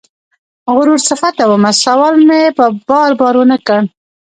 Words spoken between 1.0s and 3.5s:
صفته ومه سوال مې په بار، بار